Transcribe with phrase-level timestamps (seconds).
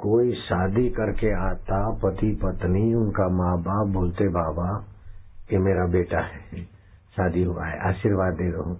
[0.00, 4.84] कोई शादी करके आता, पति, पत्नी, उनका माँ बाप बोलते, बाबा,
[5.52, 6.64] ये मेरा बेटा है,
[7.16, 8.76] शादी हुआ है, आशीर्वाद दे दो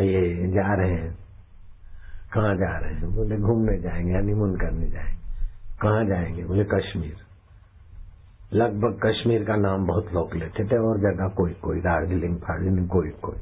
[0.00, 1.18] ये जा रहे हैं।
[2.34, 3.14] कहाँ जा रहे हैं?
[3.14, 5.44] बोले, घूमने जाएँगे हनीमून करने जाएँगे।
[5.82, 6.44] कहाँ जाएँगे?
[6.44, 7.16] बोले, कश्मीर।
[8.52, 13.08] लगभग कश्मीर का नाम बहुत लोग लेते थे, और जगह कोई कोई, दार्जिलिंग, फार्जिलिंग, कोई
[13.08, 13.36] कोई।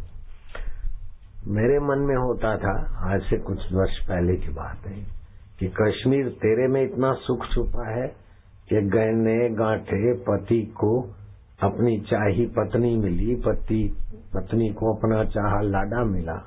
[1.46, 5.23] मेरे मन में होता था, आज से कुछ वर्ष पहले की बात है।
[5.60, 8.08] कि कश्मीर तेरे में इतना सुख छुपा है
[8.68, 11.14] कि गहने गांठे पति को
[11.62, 13.96] अपनी चाही पत्नी मिली, पति,
[14.34, 16.42] पत्नी को अपना चाह लाडा मिला।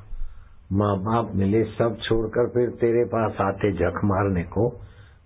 [0.72, 4.70] माँ बाप मिले सब छोड़कर फिर तेरे पास आते जख मारने को।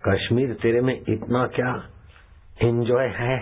[0.07, 1.84] कश्मीर तेरे में इतना क्या
[2.63, 3.39] एंजॉय है?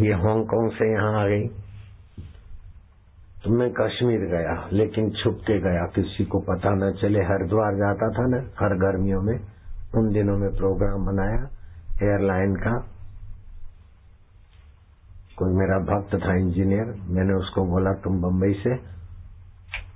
[0.00, 1.65] ये हांगकांग से यहाँ आ गई।
[3.46, 8.08] तो मैं कश्मीर गया, लेकिन छुप के गया। किसी को पता न चले, हरिद्वार जाता
[8.08, 9.40] था ना, हर गर्मियों में।
[9.94, 11.48] उन दिनों में प्रोग्राम बनाया,
[12.02, 12.78] एयरलाइन का।
[15.36, 18.74] कोई मेरा भक्त था, इंजीनियर, मैंने उसको बोला, तुम बम्बई से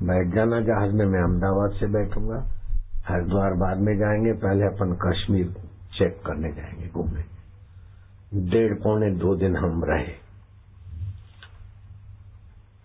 [0.06, 2.46] बैठ जाना, जहाज़ में मैं अहमदाबाद से बैठूँगा।
[3.08, 5.46] हरिद्वार बाद में जाएँगे, पहले अपन कश्मीर
[5.98, 7.24] चेक करने जाएँगे घूमने।
[8.50, 10.29] डेढ़ पौने दो दिन हम रहे।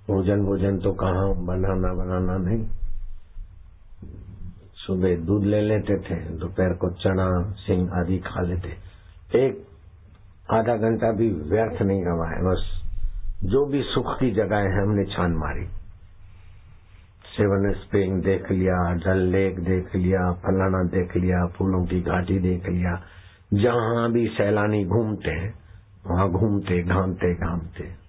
[0.09, 2.65] भोजन भोजन तो कहा बनाना बनाना नहीं।
[4.75, 8.69] सुबह दूध ले लेते थे, दोपहर को चना सिंह आदि खा लेते।
[9.39, 9.65] एक
[10.51, 12.81] आधा घंटा भी व्यर्थ नहीं गवाए बस
[13.43, 15.65] जो भी सुख की जगह है, हमने छान मारी।
[17.35, 22.69] सेवन स्प्रिंग देख लिया डल लेक देख लिया, फलाना देख लिया, फूलों की घाटी देख
[22.69, 23.01] लिया।
[23.53, 25.53] जहाँ भी सैलानी घूमते हैं,
[26.07, 28.04] वहाँ घूमते, घामते घामते।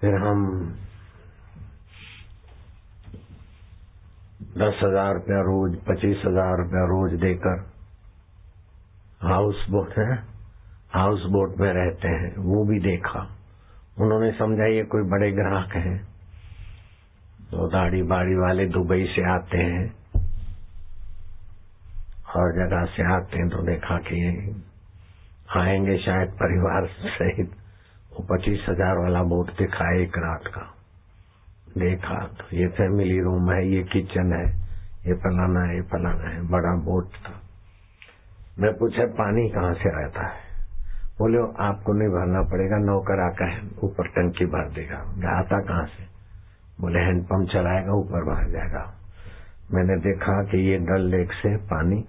[0.00, 0.68] फिर हम
[4.58, 7.70] दस हज़ार रुपया रोज, पच्चीस हज़ार रुपया रोज देकर
[9.22, 10.24] हाउस बोट है
[10.94, 13.20] हाउस बोट में रहते हैं। वो भी देखा।
[14.00, 16.04] उन्होंने समझा, ये कोई बड़े ग्राहक हैं।
[17.50, 19.86] तो दाढ़ी बाड़ी वाले दुबई से आते हैं।
[22.26, 24.24] हर जगह से आते हैं। तो देखा कि
[25.56, 26.86] आएँगे शायद परिवार
[27.18, 27.52] सहित।
[28.12, 30.74] वो पच्चीस हज़ार वाला बोट दिखा एक रात का।
[31.78, 34.46] देखा तो ये फैमिली रूम है, ये किचन है,
[35.06, 37.42] ये फलाना है, ये फलाना है, बड़ा बोट था।
[38.58, 40.40] मैं पूछा, पानी कहाँ से रहता है?
[41.18, 44.98] बोले, आपको नहीं भरना पड़ेगा, नौकर आकर ऊपर टंकी भर देगा।
[45.38, 46.04] आता कहाँ से?
[46.80, 48.84] बोले, हैंडपंप चलाएगा, ऊपर भर जाएगा।
[49.72, 52.04] मैंने देखा कि ये डल लेक से पानी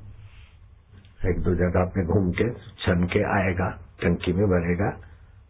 [1.25, 3.69] एक दो जगह पे घूम के, छन के आएगा,
[4.01, 4.89] टंकी में भरेगा।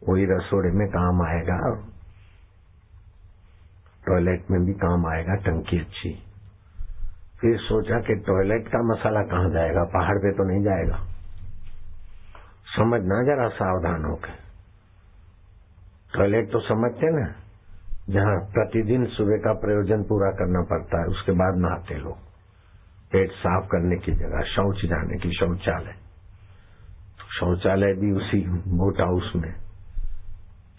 [0.09, 1.87] वही रसोड़े में काम आएगा।
[4.07, 6.23] टॉयलेट में भी काम आएगा टंकी अच्छी।
[7.41, 9.83] फिर सोचा कि टॉयलेट का मसाला कहाँ जाएगा?
[9.83, 10.95] पहाड़ पे तो नहीं जाएगा।
[12.77, 14.29] समझना जरा सावधान होकर।
[16.17, 17.35] टॉयलेट तो समझते ना
[18.09, 22.17] जहाँ प्रतिदिन सुबह का प्रयोजन पूरा करना पड़ता है उसके बाद नहाते लोग।
[23.11, 25.93] पेट साफ़ करने की जगह शौच जाने की शौचालय।
[27.19, 29.70] तो शौचालय भी उसी बोट हाउस में।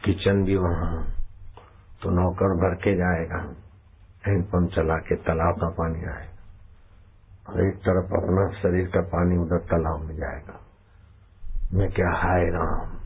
[0.04, 1.04] किचन भी वहाँ
[2.02, 3.54] तो नौकर भर के जाएगा।
[4.26, 6.32] हैंडपंप चला के तालाब का पानी आएगा।
[7.48, 10.60] और एक तरफ़ अपना शरीर का पानी उधर तालाब में जाएगा।
[11.74, 12.98] मैं क्या, हाय राम।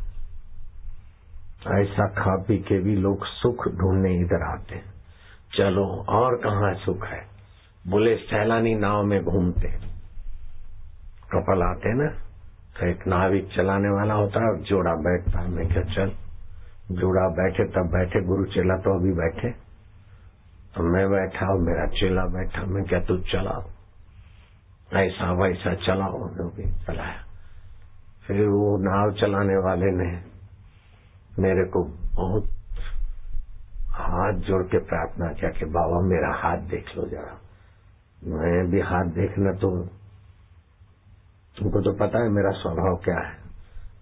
[1.75, 4.83] ऐसा खा पी के भी लोग सुख ढूँढने इधर आते
[5.57, 7.27] चलो, और कहा सुख है?
[7.89, 9.69] बोले सैलानी नाव में घूमते
[11.33, 12.09] कपल आते ना?
[12.77, 16.26] तो एक नाविक चलाने वाला होता है जोड़ा बैठता है। मैं क्या, चल।
[16.91, 19.51] जोड़ा बैठे, तब बैठे, गुरु चेला तो अभी बैठे।
[20.75, 23.65] तो मैं बैठा और मेरा चेला बैठा, मैं क्या तू चलाओ
[24.93, 27.25] ऐसा वैसा चलाओ जो भी चलाया।
[28.27, 30.25] फिर वो नाव चलाने वाले ने
[31.39, 32.45] मेरे को बहुत
[33.89, 37.41] हाथ जोड़ के प्रार्थना किया कि, बाबा, मेरा हाथ देख लो जरा।
[38.25, 39.85] मैं भी हाथ देखना तो
[41.59, 43.39] तुमको तो पता है मेरा स्वभाव क्या है?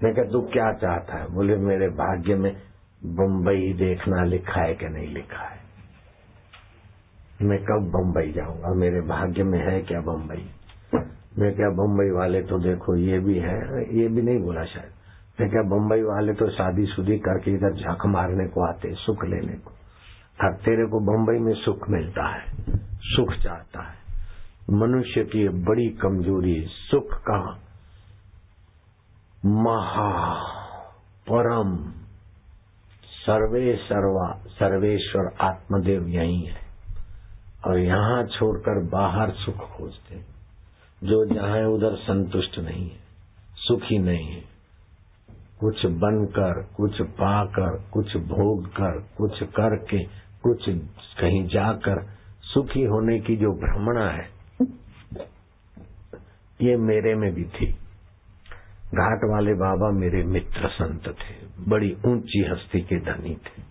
[0.03, 1.29] मैं क्या तू क्या चाहता है?
[1.29, 2.74] बोले, मेरे भाग्य में
[3.07, 5.59] बम्बई देखना लिखा है कि नहीं लिखा है?
[7.43, 8.75] मैं कब बम्बई जाऊँगा?
[8.75, 10.51] मेरे भाग्य में है क्या बम्बई
[11.39, 13.59] मैं क्या बम्बई वाले तो देखो, ये भी है,
[13.99, 14.93] ये भी नहीं बोला शायद।
[15.41, 19.53] मैं क्या बम्बई वाले तो शादी शुदी करके इधर झक मारने को आते सुख लेने
[19.53, 19.71] को?
[20.45, 22.45] और तेरे को बम्बई में सुख मिलता है,
[23.01, 23.95] सुख चाहता है।
[24.71, 27.61] मनुष्य की बड़ी कमज़ोरी सुख का
[29.47, 30.35] महा
[31.31, 32.04] परम
[33.25, 36.57] सर्वे सर्वा, सर्वेश्वर आत्मदेव यही है।
[37.67, 40.35] और यहाँ छोड़कर बाहर सुख खोजते
[41.05, 42.97] जो जहाँ है, उधर संतुष्ट नहीं है,
[43.55, 44.43] सुखी नहीं है।
[45.61, 50.05] कुछ बनकर, कुछ पाकर, कुछ भोग कर, कुछ करके,
[50.43, 50.69] कुछ
[51.21, 52.07] कहीं जाकर
[52.43, 54.29] सुखी होने की जो भ्रमणा है,
[56.61, 57.79] ये मेरे में भी थी।
[58.95, 61.35] घाट वाले बाबा मेरे मित्र संत थे।
[61.69, 63.63] बड़ी ऊँची हस्ती के धनी थे।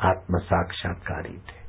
[0.00, 1.60] आत्म साक्षात्कारी थे।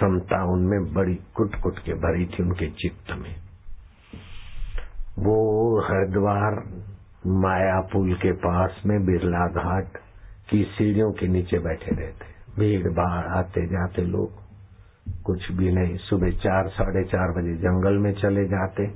[0.00, 3.36] समता उनमें बड़ी कुट कुट के भरी थी उनके चित्त में।
[5.18, 5.36] वो
[5.80, 6.52] हरिद्वार
[7.26, 9.86] माया पुल के पास में बिरला घाट
[10.50, 14.42] की सीढ़ियों के नीचे बैठे रहते भीड़ भाड़ आते जाते लोग।
[15.22, 18.86] कुछ भी नहीं, सुबह चार, साढ़े चार बजे जंगल में चले जाते,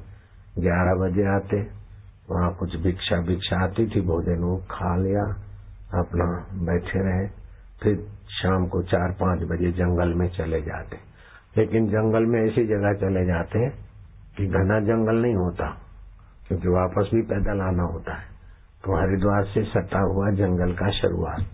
[0.58, 1.85] ग्यारह बजे आते।
[2.30, 5.22] वहाँ कुछ भिक्षा भिक्षा आती थी, भोजन वो खा लिया,
[6.00, 7.28] अपना बैठे रहे।
[7.82, 10.96] फिर शाम को चार पाँच बजे जंगल में चले जाते।
[11.56, 13.70] लेकिन जंगल में ऐसी जगह चले जाते हैं
[14.36, 15.66] कि घना जंगल नहीं होता,
[16.48, 18.26] क्योंकि वापस भी पैदल आना होता है।
[18.84, 21.46] तो हरिद्वार से सटा हुआ जंगल का शुरुआत,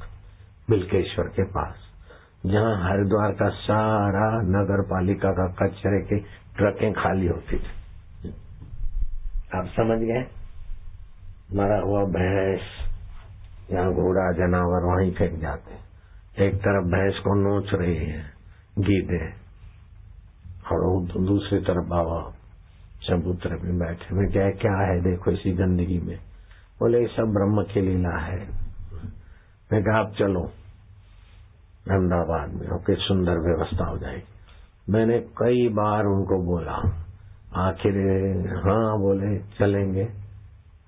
[0.71, 1.75] बिल्केश्वर के पास।
[2.47, 6.19] जहाँ हरिद्वार का सारा नगर पालिका का कचरे के
[6.57, 7.83] ट्रकें खाली होती थी।
[9.55, 10.42] आप समझ गए?
[11.55, 12.61] मरा हुआ भैंस
[13.73, 15.83] या घोड़ा, जानवर वहीं फेंक जाते
[16.47, 18.25] एक तरफ़ भैंस को नोच रही है,
[18.79, 19.43] गीदे।
[20.73, 22.35] और दूसरी तरफ़ बाबा
[23.03, 25.01] चबूतरे में बैठे। मैं क्या क्या है?
[25.01, 26.19] देखो इसी गंदगी में।
[26.81, 28.49] बोले सब ब्रह्म की लीला है।
[29.73, 30.41] मैं कहा, आप चलो,
[31.91, 34.23] अहमदाबाद में ओके सुंदर व्यवस्था हो जाएगी।
[34.91, 37.07] मैंने कई बार उनको बोला,
[37.57, 37.93] आखिर
[38.57, 40.22] हाँ बोले, चलेंगे।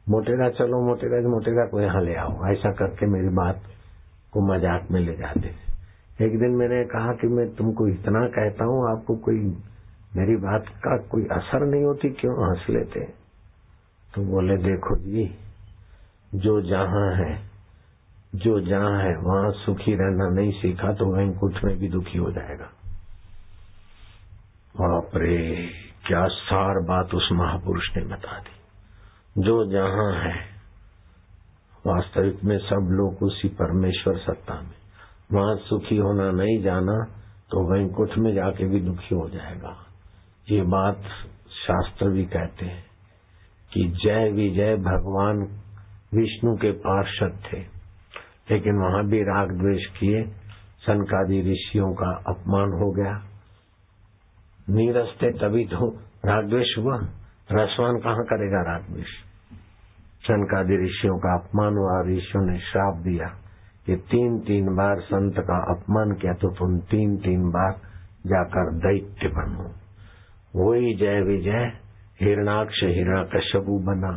[0.07, 3.63] मोटेरा चलो, मोटेरा मोटेरा को यहाँ ले आओ। ऐसा करके मेरी बात
[4.33, 5.55] को मज़ाक में ले जाते
[6.21, 9.39] एक दिन मैंने कहा कि मैं तुमको इतना कहता हूँ, आपको कोई
[10.17, 13.01] मेरी बात का कोई असर नहीं होती, क्यों हंस लेते
[14.15, 15.25] तो बोले, देखो जी,
[16.33, 17.33] जो जहाँ है,
[18.37, 22.71] जो जहाँ है, वहाँ सुखी रहना नहीं सीखा तो वैंकुट में भी दुखी हो जाएगा।
[24.75, 25.39] बाप रे,
[26.07, 28.57] क्या सार बात उस महापुरुष ने बता दी।
[29.39, 30.35] जो जहाँ है,
[31.87, 34.75] वास्तविक में सब लोग उसी परमेश्वर सत्ता में।
[35.33, 37.05] वहाँ सुखी होना नहीं जाना
[37.51, 39.87] तो वैंकुट में जाके भी दुखी हो जाएगा।
[40.51, 41.03] ये बात
[41.49, 42.85] शास्त्र भी कहते हैं
[43.73, 45.37] कि जय विजय भगवान
[46.15, 47.59] विष्णु के पार्षद थे।
[48.51, 50.25] लेकिन वहाँ भी राग द्वेष किए,
[50.87, 53.31] सनकादि ऋषियों का अपमान हो गया।
[54.71, 59.13] नीरसते तभी तो राग द्वेष हुआ। रसवान कहाँ करेगा राग द्वेष?
[60.23, 63.27] सनकादि ऋषियों का अपमान हुआ, ऋषियों ने श्राप दिया
[63.87, 67.73] कि तीन तीन बार संत का अपमान किया तो तुम तीन तीन बार
[68.27, 69.67] जाकर दैत्य बनो।
[70.57, 71.73] वही जय विजय,
[72.21, 74.13] हिरणाक्ष हिरणा कश्यपु बना।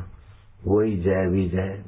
[0.67, 1.83] वही जय विजय,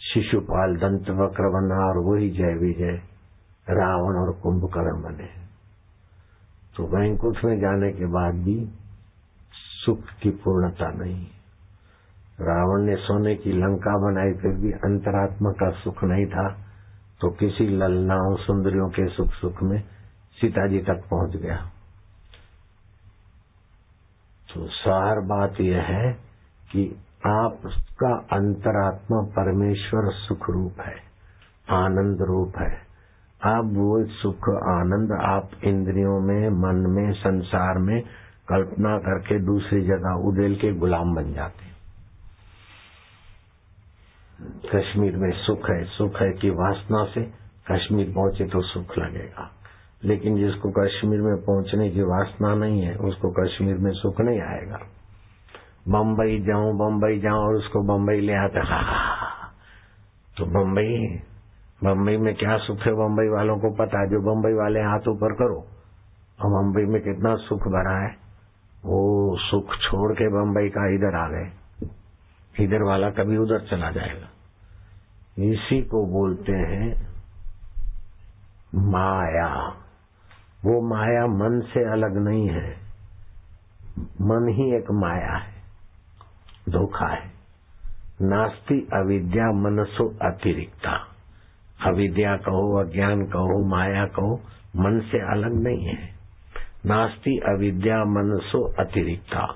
[0.00, 2.96] शिशुपाल दंत वक्र बना और वही जय विजय,
[3.68, 5.28] रावण और कुंभकर्ण बने।
[6.76, 8.58] तो वैंकुंठ में जाने के बाद भी
[9.80, 11.26] सुख की पूर्णता नहीं।
[12.40, 16.48] रावण ने सोने की लंका बनाई, फिर भी अंतरात्मा का सुख नहीं था
[17.20, 19.80] तो किसी ललनाओं सुंदरियों के सुख सुख में
[20.38, 21.56] सीता जी तक पहुँच गया।
[24.48, 26.12] तो सार बात यह है
[26.70, 26.84] कि
[27.26, 30.96] आपका अंतरात्मा परमेश्वर सुख रूप है,
[31.76, 32.72] आनंद रूप है।
[33.40, 38.02] अब वो सुख, आनंद आप इंद्रियों में, मन में, संसार में
[38.50, 41.68] कल्पना करके दूसरी जगह उदेल के गुलाम बन जाते
[44.68, 47.22] कश्मीर में सुख है सुख है कि वासना से
[47.70, 49.50] कश्मीर पहुँचे तो सुख लगेगा।
[50.04, 54.78] लेकिन जिसको कश्मीर में पहुँचने की वासना नहीं है, उसको कश्मीर में सुख नहीं आएगा।
[55.88, 58.62] बम्बई जाऊँ बम्बई जाऊँ और उसको बम्बई ले आते
[60.36, 60.88] तो बम्बई
[61.84, 64.00] बम्बई में क्या सुख है बम्बई वालों को पता?
[64.00, 65.60] है जो बम्बई वाले हाथ ऊपर करो।
[66.40, 68.19] और बम्बई में कितना सुख भरा है।
[68.84, 71.52] वो सुख छोड़ के बम्बई का इधर आ गए।
[72.64, 74.26] इधर वाला कभी उधर चला जाएगा।
[75.38, 77.10] इसी को बोलते हैं
[78.74, 79.56] माया।
[80.64, 82.76] वो माया मन से अलग नहीं है।
[83.98, 85.52] मन ही एक माया है।
[86.68, 87.32] धोखा है।
[88.22, 91.06] नास्ति अविद्या मनसो अतिरिक्ता।
[91.86, 94.40] अविद्या कहो, अज्ञान कहो, माया कहो,
[94.76, 96.19] मन से अलग नहीं है।
[96.86, 99.46] नास्ति अविद्या मनसो अतिरिक्ता।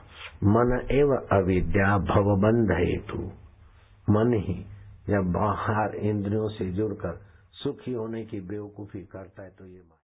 [0.44, 3.18] मन एव अविद्या भवबंध हेतु।
[4.12, 4.66] मन ही
[5.08, 7.20] जब बाहर इंद्रियों से जुड़कर
[7.52, 9.82] सुखी होने की बेवकूफ़ी करता है तो ये